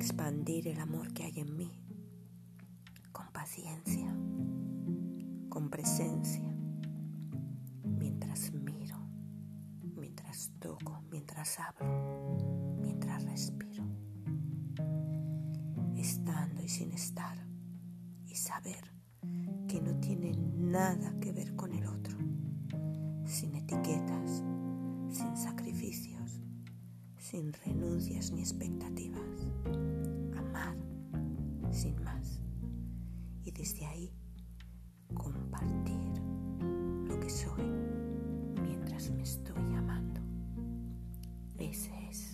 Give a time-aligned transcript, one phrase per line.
[0.00, 1.70] expandir el amor que hay en mí
[3.12, 4.10] con paciencia,
[5.50, 6.56] con presencia,
[7.84, 8.96] mientras miro,
[9.94, 13.84] mientras toco, mientras hablo, mientras respiro,
[15.96, 17.36] estando y sin estar
[18.26, 18.94] y saber
[19.68, 22.16] que no tiene nada que ver con el otro,
[23.26, 24.42] sin etiquetas,
[25.10, 26.40] sin sacrificios,
[27.18, 29.49] sin renuncias ni expectativas.
[33.60, 34.10] Desde ahí
[35.12, 36.22] compartir
[37.06, 37.62] lo que soy
[38.62, 40.22] mientras me estoy amando.
[41.58, 42.29] Ese es.